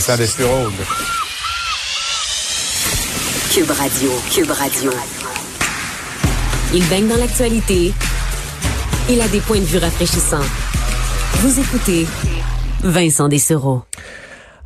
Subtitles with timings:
[0.00, 0.72] Vincent.
[3.52, 4.90] Cube Radio, Cube Radio.
[6.74, 7.92] Il baigne dans l'actualité.
[9.08, 10.42] Il a des points de vue rafraîchissants.
[11.34, 12.08] Vous écoutez
[12.82, 13.84] Vincent Dessureau.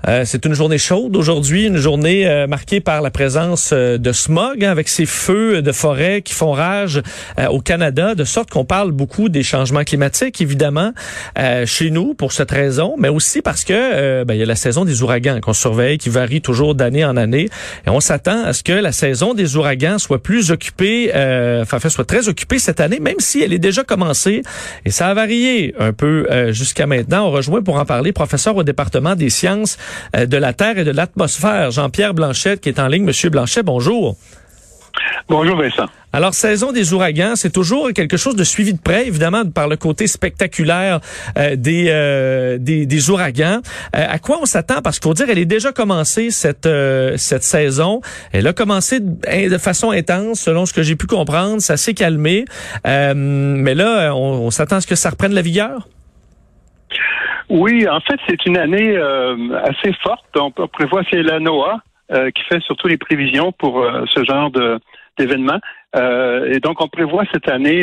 [0.07, 4.13] Euh, c'est une journée chaude aujourd'hui, une journée euh, marquée par la présence euh, de
[4.13, 7.03] smog hein, avec ces feux de forêt qui font rage
[7.51, 10.93] au Canada, de sorte qu'on parle beaucoup des changements climatiques, évidemment,
[11.65, 14.85] chez nous pour cette raison, mais aussi parce que ben, il y a la saison
[14.85, 17.49] des ouragans qu'on surveille, qui varie toujours d'année en année,
[17.87, 21.11] et on s'attend à ce que la saison des ouragans soit plus occupée,
[21.63, 24.43] enfin soit très occupée cette année, même si elle est déjà commencée,
[24.85, 27.29] et ça a varié un peu jusqu'à maintenant.
[27.29, 30.85] On rejoint pour en parler professeur au département des sciences euh, de la Terre et
[30.85, 31.71] de l'atmosphère.
[31.71, 33.05] Jean-Pierre Blanchette qui est en ligne.
[33.05, 34.17] Monsieur Blanchet, bonjour.
[35.29, 35.87] Bonjour Vincent.
[36.13, 39.77] Alors, saison des ouragans, c'est toujours quelque chose de suivi de près, évidemment, par le
[39.77, 41.01] côté spectaculaire
[41.37, 43.61] euh, des, euh, des, des ouragans.
[43.93, 44.81] à quoi on s'attend?
[44.81, 46.69] Parce qu'il faut dire, elle est déjà commencée, cette,
[47.17, 48.01] cette saison.
[48.33, 51.61] Elle a commencé de, façon intense, selon ce que j'ai pu comprendre.
[51.61, 52.47] Ça s'est calmé.
[52.85, 55.89] mais là, on, on s'attend à ce que ça reprenne la vigueur?
[57.49, 60.25] Oui, en fait, c'est une année euh, assez forte.
[60.37, 61.81] On, prévoit, c'est la NOAA
[62.13, 64.79] euh, qui fait surtout les prévisions pour euh, ce genre de
[65.19, 65.59] d'événements.
[65.97, 67.83] et donc, on prévoit cette année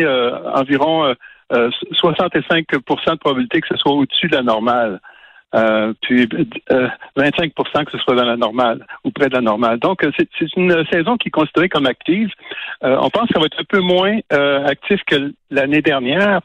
[0.54, 1.14] environ
[1.52, 5.02] 65% de probabilité que ce soit au-dessus de la normale.
[6.02, 6.26] puis
[7.18, 9.80] 25% que ce soit dans la normale ou près de la normale.
[9.80, 12.30] Donc, c'est une saison qui est considérée comme active.
[12.82, 14.18] on pense que ça va être un peu moins
[14.66, 16.40] actif que l'année dernière.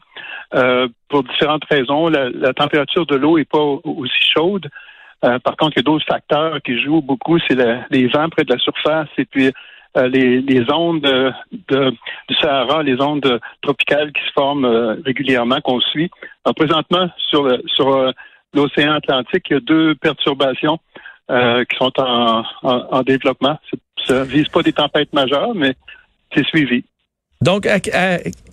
[0.53, 2.09] Euh, pour différentes raisons.
[2.09, 4.67] La, température de l'eau est pas aussi chaude.
[5.23, 7.39] Euh, par contre, il y a d'autres facteurs qui jouent beaucoup.
[7.47, 7.57] C'est
[7.89, 9.51] les vents près de la surface et puis
[9.97, 11.91] euh, les, les, ondes de,
[12.27, 16.11] du Sahara, les ondes tropicales qui se forment régulièrement, qu'on suit.
[16.43, 18.13] Alors, présentement, sur, sur
[18.53, 20.79] l'océan Atlantique, il y a deux perturbations
[21.29, 23.57] qui sont en, en, en développement.
[24.05, 25.75] Ça ne vise pas des tempêtes majeures, mais
[26.33, 26.83] c'est suivi.
[27.41, 27.67] Donc,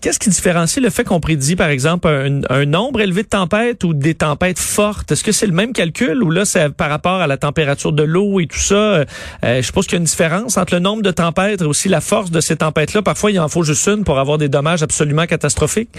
[0.00, 3.92] qu'est-ce qui différencie le fait qu'on prédit, par exemple, un, nombre élevé de tempêtes ou
[3.92, 5.12] des tempêtes fortes?
[5.12, 8.02] Est-ce que c'est le même calcul ou là, c'est par rapport à la température de
[8.02, 8.74] l'eau et tout ça?
[8.74, 9.04] Euh,
[9.42, 12.00] je suppose qu'il y a une différence entre le nombre de tempêtes et aussi la
[12.00, 13.02] force de ces tempêtes-là.
[13.02, 15.90] Parfois, il en faut juste une pour avoir des dommages absolument catastrophiques.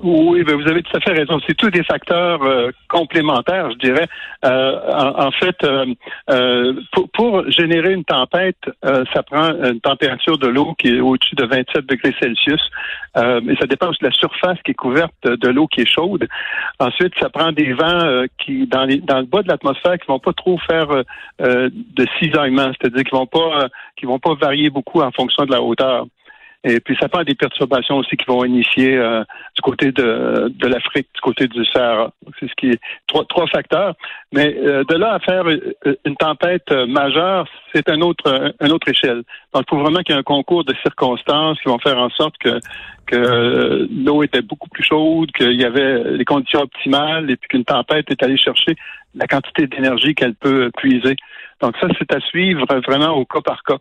[0.00, 1.40] Oui, ben vous avez tout à fait raison.
[1.44, 4.06] C'est tous des facteurs euh, complémentaires, je dirais.
[4.44, 6.72] Euh, en, fait, euh,
[7.14, 11.86] pour, générer une tempête, ça prend une température de l'eau qui est au-dessus de 27
[11.86, 12.62] degrés Celsius.
[13.16, 16.28] mais ça dépend de la surface qui est couverte de l'eau qui est chaude.
[16.78, 20.20] Ensuite, ça prend des vents qui, dans, les, dans le bas de l'atmosphère, qui vont
[20.20, 20.88] pas trop faire
[21.40, 25.60] de cisaillement, c'est-à-dire qu'ils vont pas, qui vont pas varier beaucoup en fonction de la
[25.60, 26.06] hauteur.
[26.68, 29.24] Et puis ça prend des perturbations aussi qui vont initier euh,
[29.54, 32.12] du côté de, de l'Afrique, du côté du Sahara.
[32.38, 33.94] C'est ce qui est trois, trois facteurs.
[34.34, 38.88] Mais euh, de là à faire euh, une tempête majeure, c'est un autre une autre
[38.88, 39.22] échelle.
[39.54, 42.10] Donc il faut vraiment qu'il y ait un concours de circonstances qui vont faire en
[42.10, 42.60] sorte que
[43.06, 47.64] que l'eau était beaucoup plus chaude, qu'il y avait les conditions optimales et puis qu'une
[47.64, 48.76] tempête est allée chercher
[49.14, 51.16] la quantité d'énergie qu'elle peut puiser.
[51.62, 53.78] Donc ça, c'est à suivre vraiment au cas par cas.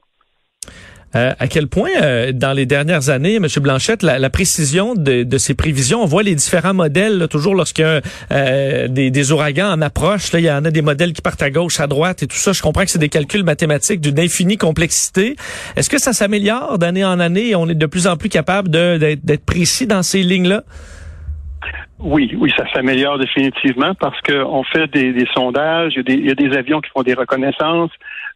[1.16, 3.48] Euh, à quel point, euh, dans les dernières années, M.
[3.62, 8.02] Blanchette, la, précision de, ces prévisions, on voit les différents modèles, toujours lorsqu'il y a
[8.32, 11.50] euh, des, ouragans en approche, là, il y en a des modèles qui partent à
[11.50, 12.52] gauche, à droite et tout ça.
[12.52, 15.36] Je comprends que c'est des calculs mathématiques d'une infinie complexité.
[15.76, 18.70] Est-ce que ça s'améliore d'année en année et on est de plus en plus capable
[18.70, 20.64] d'être précis dans ces lignes-là?
[22.00, 26.32] Oui, oui, ça s'améliore définitivement parce qu'on fait des, sondages, il y, des, il y,
[26.32, 27.90] a des, avions qui font des reconnaissances,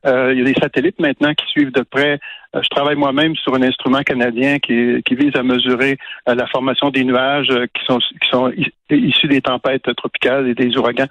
[0.06, 2.20] il y a des satellites maintenant qui suivent de près
[2.56, 5.98] euh, je travaille moi-même sur un instrument canadien qui, qui vise à mesurer
[6.28, 8.52] euh, la formation des nuages euh, qui sont, qui sont
[8.90, 11.08] issus des tempêtes tropicales et des ouragans.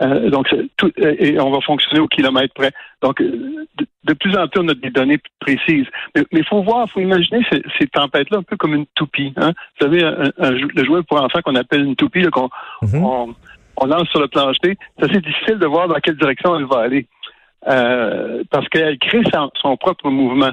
[0.00, 0.48] donc,
[0.78, 2.72] tout, et on va fonctionner au kilomètre près.
[3.02, 5.86] Donc, de, plus en plus, on a des données précises.
[6.14, 9.34] Mais il faut voir, il faut imaginer ces, ces tempêtes-là un peu comme une toupie.
[9.36, 9.52] Hein?
[9.78, 12.48] Vous savez, un, le jouet pour enfants qu'on appelle une toupie, qu'on
[12.82, 13.04] mm-hmm.
[13.04, 13.34] on,
[13.76, 14.78] on, lance sur le plancher.
[14.98, 17.06] C'est assez difficile de voir dans quelle direction elle va aller.
[17.68, 19.22] Euh, parce qu'elle crée
[19.60, 20.52] son propre mouvement.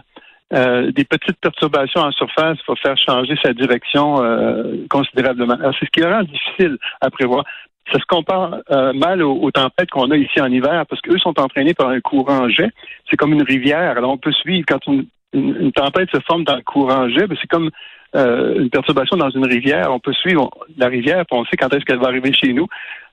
[0.54, 5.58] Euh, des petites perturbations en surface vont faire changer sa direction euh, considérablement.
[5.80, 7.44] c'est ce qui vraiment difficile à prévoir.
[7.92, 11.40] Ça se compare euh, mal aux, tempêtes qu'on a ici en hiver, parce qu'eux sont
[11.40, 12.70] entraînés par un courant jet.
[13.10, 13.98] C'est comme une rivière.
[13.98, 17.50] Alors on peut suivre quand une, tempête se forme dans le courant jet, ben, c'est
[17.50, 17.70] comme
[18.14, 19.92] une perturbation dans une rivière.
[19.92, 22.68] On peut suivre la rivière, puis on sait quand est-ce qu'elle va arriver chez nous.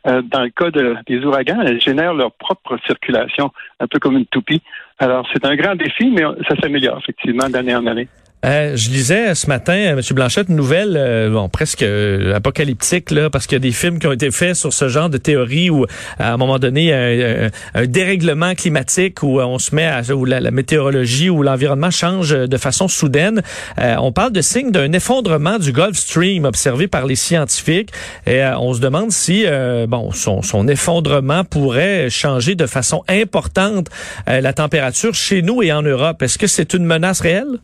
[0.04, 0.70] Dans le cas
[1.06, 4.62] des ouragans, elles génèrent leur propre circulation, un peu comme une toupie.
[4.98, 8.08] Alors, c'est un grand défi, mais ça s'améliore effectivement d'année en année.
[8.44, 10.00] Euh, je lisais ce matin, M.
[10.10, 14.00] Blanchette, une nouvelle, euh, bon, presque euh, apocalyptique, là, parce qu'il y a des films
[14.00, 15.86] qui ont été faits sur ce genre de théorie où,
[16.18, 20.50] à un moment donné, un, un dérèglement climatique où on se met à, où la,
[20.50, 23.42] météorologie ou l'environnement change de façon soudaine.
[23.78, 27.90] on parle de signes d'un effondrement du Gulf Stream observé par les scientifiques.
[28.26, 29.46] Et on se demande si,
[29.88, 33.88] bon, son, son effondrement pourrait changer de façon importante
[34.26, 36.22] la température chez nous et en Europe.
[36.22, 37.58] Est-ce que c'est une menace réelle?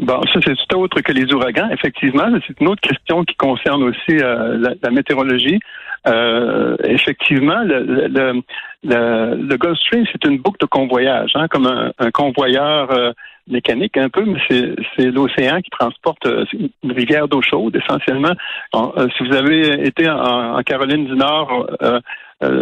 [0.00, 1.68] Bon, ça c'est tout autre que les ouragans.
[1.70, 5.60] Effectivement, c'est une autre question qui concerne aussi euh, la, météorologie.
[6.06, 8.42] Euh, effectivement, le, le,
[8.82, 13.12] le, Gulf Stream, c'est une boucle de convoyage, hein, comme un, convoyeur euh,
[13.46, 18.32] mécanique un peu, mais c'est l'océan qui transporte une rivière d'eau chaude essentiellement.
[18.72, 21.68] si vous avez été en, Caroline du Nord,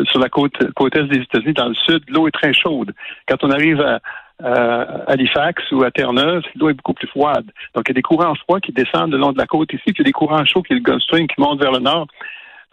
[0.04, 2.92] sur la côte, côte est des États-Unis, dans le sud, l'eau est très chaude.
[3.26, 4.00] Quand on arrive à,
[4.42, 7.50] à Halifax ou à Terre-Neuve, l'eau est beaucoup plus froide.
[7.74, 9.82] Donc, il y a des courants froids qui descendent le long de la côte ici,
[9.86, 11.72] puis il y a des courants chauds qui est le Gulf Stream qui montent vers
[11.72, 12.06] le nord.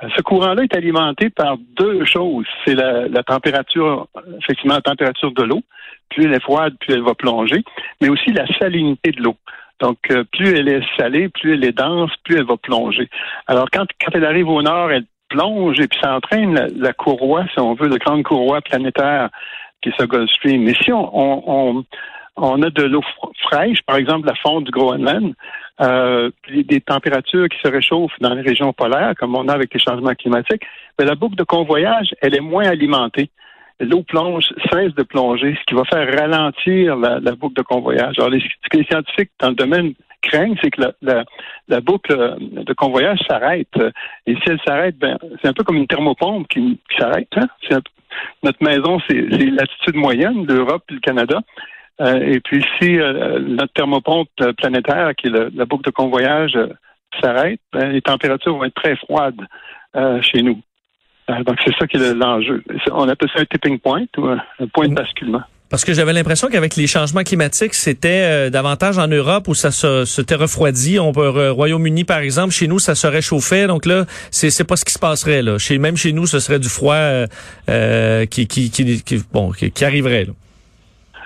[0.03, 2.45] Euh, ce courant-là est alimenté par deux choses.
[2.65, 4.07] C'est la, température,
[4.39, 5.61] effectivement, la température de l'eau.
[6.09, 7.63] Plus elle est froide, plus elle va plonger,
[8.01, 9.35] mais aussi la salinité de l'eau.
[9.79, 13.09] Donc, euh, plus elle est salée, plus elle est dense, plus elle va plonger.
[13.47, 16.93] Alors, quand, quand elle arrive au nord, elle plonge et puis ça entraîne la, la
[16.93, 19.29] courroie, si on veut, la grande courroie planétaire
[19.81, 20.63] qui est ce Gulf Stream.
[20.63, 21.83] Mais si on,
[22.39, 23.01] a de l'eau
[23.41, 25.33] fraîche, par exemple la fonte du Groenland,
[25.79, 29.79] euh, des températures qui se réchauffent dans les régions polaires, comme on a avec les
[29.79, 30.63] changements climatiques,
[30.97, 33.29] mais la boucle de convoyage, elle est moins alimentée.
[33.79, 38.15] L'eau plonge, cesse de plonger, ce qui va faire ralentir la, boucle de convoyage.
[38.17, 39.93] Alors, ce que les scientifiques dans le domaine
[40.23, 43.77] craignent, c'est que la, boucle de convoyage s'arrête.
[44.25, 47.29] Et si elle s'arrête, ben, c'est un peu comme une thermopompe qui, s'arrête.
[47.35, 47.47] Hein?
[48.43, 51.41] Notre maison, c'est l'attitude moyenne, l'Europe et le Canada.
[51.99, 56.67] Euh, et puis si euh, notre thermopompe planétaire, qui est la boucle de convoyage, euh,
[57.21, 59.41] s'arrête, ben, les températures vont être très froides
[60.21, 60.61] chez nous.
[61.27, 62.63] donc c'est ça qui est l'enjeu.
[62.91, 64.39] On appelle ça un tipping point ou un,
[64.71, 65.41] point de basculement.
[65.69, 70.35] Parce que j'avais l'impression qu'avec les changements climatiques, c'était davantage en Europe où ça s'était
[70.35, 70.99] refroidi.
[70.99, 73.67] On peut Royaume-Uni par exemple, chez nous ça se réchauffait.
[73.67, 75.57] Donc là, c'est c'est pas ce qui se passerait là.
[75.57, 77.25] Chez même chez nous, ce serait du froid
[78.29, 80.25] qui, qui, qui, bon qui, arriverait.
[80.25, 80.33] Là.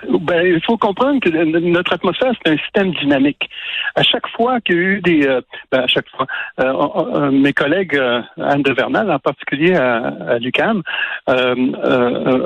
[0.08, 3.48] Ben, il faut comprendre que notre atmosphère, c'est un système dynamique.
[3.94, 5.26] À chaque fois qu'il y a eu des...
[5.26, 5.40] Euh,
[5.70, 6.26] ben, à chaque fois,
[6.60, 6.72] euh,
[7.14, 7.96] euh, mes collègues,
[8.38, 10.82] Anne de Vernal en particulier à, à l'UQAM,
[11.26, 11.54] a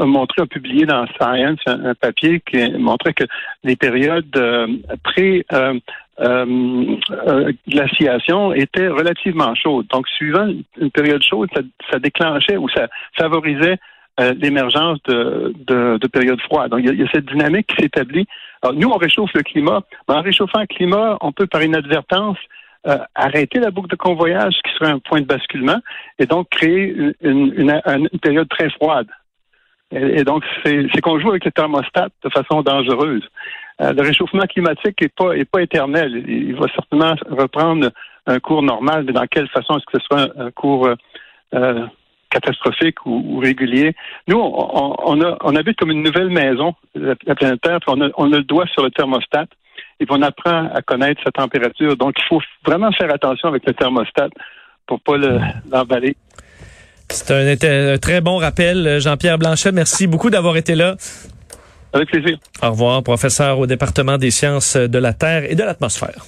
[0.05, 3.25] montré, a publié dans Science un, papier qui montrait que
[3.65, 4.31] les périodes
[5.03, 5.45] pré...
[7.69, 9.87] glaciation étaient relativement chaudes.
[9.93, 10.49] Donc, suivant
[10.81, 11.51] une période chaude,
[11.91, 12.89] ça déclenchait ou ça
[13.19, 13.79] favorisait
[14.21, 16.71] euh, l'émergence de, de, périodes froides.
[16.71, 18.27] Donc, il y, a, cette dynamique qui s'établit.
[18.75, 22.39] nous, on réchauffe le climat, mais en réchauffant le climat, on peut, par inadvertance,
[22.87, 25.81] euh, arrêter la boucle de convoyage, qui serait un point de basculement,
[26.19, 29.09] et donc créer une, une, période très froide.
[29.91, 33.29] Et, donc, c'est qu'on joue avec le thermostat de façon dangereuse.
[33.81, 36.25] Euh, le réchauffement climatique n'est pas, est pas éternel.
[36.29, 37.91] Il va certainement reprendre
[38.27, 40.89] un cours normal, mais dans quelle façon est-ce que ce soit un, cours
[41.55, 41.87] euh,
[42.41, 43.95] catastrophique ou, régulier.
[44.29, 48.33] Nous, on, a, on habite comme une nouvelle maison, la, planète Terre, on a, on
[48.33, 49.47] a le doigt sur le thermostat
[50.01, 51.97] et on apprend à connaître sa température.
[51.97, 54.29] Donc, il faut vraiment faire attention avec le thermostat
[54.87, 55.17] pour pas
[55.71, 56.17] l'emballer.
[57.09, 59.73] C'est un, un, très bon rappel, Jean-Pierre Blanchet.
[59.73, 60.97] Merci beaucoup d'avoir été là.
[61.93, 62.39] Avec plaisir.
[62.63, 66.27] Au revoir, professeur au département des sciences de la Terre et de l'atmosphère.